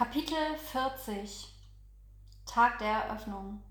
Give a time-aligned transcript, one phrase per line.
[0.00, 1.54] Kapitel 40
[2.46, 3.62] Tag der Eröffnung.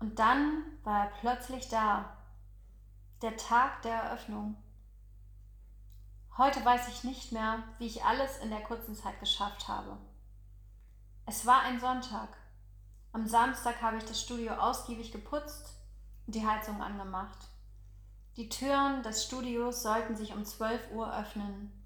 [0.00, 2.16] Und dann war er plötzlich da.
[3.22, 4.56] Der Tag der Eröffnung.
[6.36, 9.98] Heute weiß ich nicht mehr, wie ich alles in der kurzen Zeit geschafft habe.
[11.26, 12.30] Es war ein Sonntag.
[13.12, 15.76] Am Samstag habe ich das Studio ausgiebig geputzt
[16.26, 17.38] und die Heizung angemacht.
[18.34, 21.81] Die Türen des Studios sollten sich um 12 Uhr öffnen.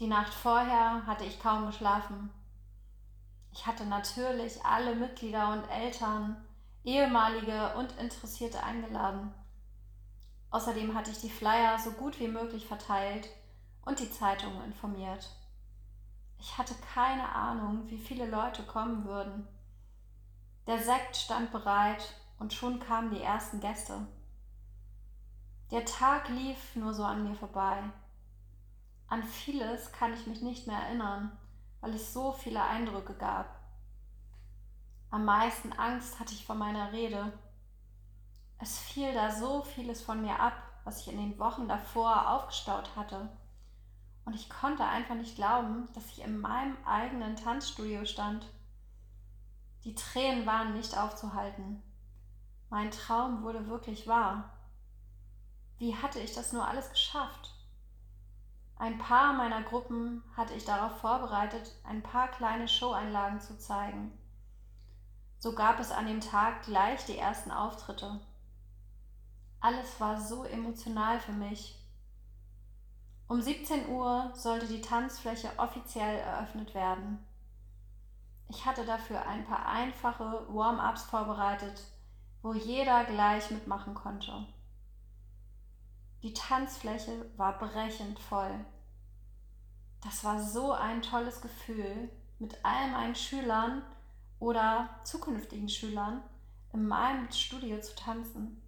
[0.00, 2.30] Die Nacht vorher hatte ich kaum geschlafen.
[3.52, 6.44] Ich hatte natürlich alle Mitglieder und Eltern,
[6.82, 9.32] ehemalige und Interessierte eingeladen.
[10.50, 13.28] Außerdem hatte ich die Flyer so gut wie möglich verteilt
[13.84, 15.30] und die Zeitungen informiert.
[16.38, 19.46] Ich hatte keine Ahnung, wie viele Leute kommen würden.
[20.66, 24.06] Der Sekt stand bereit und schon kamen die ersten Gäste.
[25.70, 27.82] Der Tag lief nur so an mir vorbei.
[29.14, 31.30] An vieles kann ich mich nicht mehr erinnern,
[31.80, 33.60] weil es so viele Eindrücke gab.
[35.12, 37.32] Am meisten Angst hatte ich vor meiner Rede.
[38.58, 42.96] Es fiel da so vieles von mir ab, was ich in den Wochen davor aufgestaut
[42.96, 43.28] hatte.
[44.24, 48.44] Und ich konnte einfach nicht glauben, dass ich in meinem eigenen Tanzstudio stand.
[49.84, 51.84] Die Tränen waren nicht aufzuhalten.
[52.68, 54.50] Mein Traum wurde wirklich wahr.
[55.78, 57.53] Wie hatte ich das nur alles geschafft?
[58.84, 64.12] Ein paar meiner Gruppen hatte ich darauf vorbereitet, ein paar kleine Showeinlagen zu zeigen.
[65.38, 68.20] So gab es an dem Tag gleich die ersten Auftritte.
[69.58, 71.82] Alles war so emotional für mich.
[73.26, 77.24] Um 17 Uhr sollte die Tanzfläche offiziell eröffnet werden.
[78.50, 81.84] Ich hatte dafür ein paar einfache Warm-ups vorbereitet,
[82.42, 84.46] wo jeder gleich mitmachen konnte.
[86.24, 88.64] Die Tanzfläche war brechend voll.
[90.02, 92.08] Das war so ein tolles Gefühl,
[92.38, 93.82] mit all meinen Schülern
[94.38, 96.22] oder zukünftigen Schülern
[96.72, 98.62] in meinem Studio zu tanzen.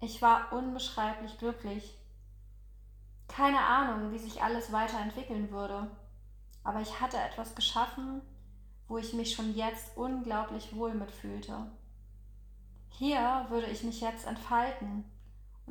[0.00, 1.94] Ich war unbeschreiblich glücklich.
[3.28, 5.90] Keine Ahnung, wie sich alles weiterentwickeln würde,
[6.64, 8.22] aber ich hatte etwas geschaffen,
[8.88, 11.70] wo ich mich schon jetzt unglaublich wohl mitfühlte.
[12.88, 15.04] Hier würde ich mich jetzt entfalten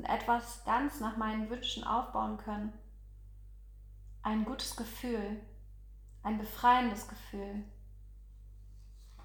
[0.01, 2.73] und etwas ganz nach meinen Wünschen aufbauen können.
[4.23, 5.39] Ein gutes Gefühl,
[6.23, 7.63] ein befreiendes Gefühl.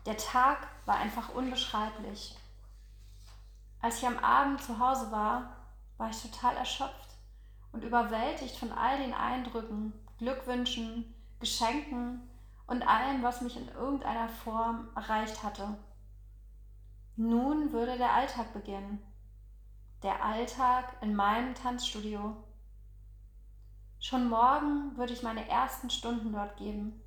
[0.05, 2.37] Der Tag war einfach unbeschreiblich.
[3.81, 5.57] Als ich am Abend zu Hause war,
[5.97, 7.17] war ich total erschöpft
[7.73, 12.21] und überwältigt von all den Eindrücken, Glückwünschen, Geschenken
[12.67, 15.79] und allem, was mich in irgendeiner Form erreicht hatte.
[17.17, 19.03] Nun würde der Alltag beginnen
[20.03, 22.37] der Alltag in meinem Tanzstudio.
[23.99, 27.01] Schon morgen würde ich meine ersten Stunden dort geben.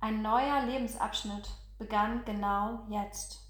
[0.00, 3.49] Ein neuer Lebensabschnitt begann genau jetzt.